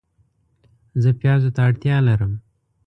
زه 1.01 1.09
پیازو 1.21 1.49
ته 1.55 1.61
اړتیا 1.67 1.97
لرم 2.07 2.33